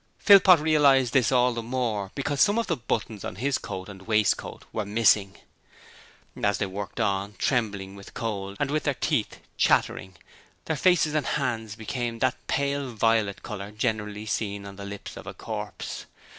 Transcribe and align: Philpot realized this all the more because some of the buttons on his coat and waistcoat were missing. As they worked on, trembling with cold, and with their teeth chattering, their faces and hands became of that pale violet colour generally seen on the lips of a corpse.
Philpot 0.17 0.59
realized 0.59 1.13
this 1.13 1.31
all 1.31 1.53
the 1.53 1.61
more 1.61 2.09
because 2.15 2.41
some 2.41 2.57
of 2.57 2.65
the 2.65 2.75
buttons 2.75 3.23
on 3.23 3.35
his 3.35 3.59
coat 3.59 3.87
and 3.87 4.07
waistcoat 4.07 4.65
were 4.73 4.83
missing. 4.83 5.37
As 6.43 6.57
they 6.57 6.65
worked 6.65 6.99
on, 6.99 7.35
trembling 7.37 7.95
with 7.95 8.15
cold, 8.15 8.57
and 8.59 8.71
with 8.71 8.81
their 8.85 8.95
teeth 8.95 9.41
chattering, 9.57 10.15
their 10.65 10.75
faces 10.75 11.13
and 11.13 11.27
hands 11.27 11.75
became 11.75 12.15
of 12.15 12.21
that 12.21 12.47
pale 12.47 12.89
violet 12.89 13.43
colour 13.43 13.69
generally 13.69 14.25
seen 14.25 14.65
on 14.65 14.75
the 14.75 14.85
lips 14.85 15.17
of 15.17 15.27
a 15.27 15.35
corpse. 15.35 16.07